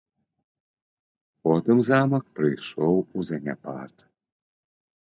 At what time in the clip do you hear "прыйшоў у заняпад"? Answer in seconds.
2.41-3.93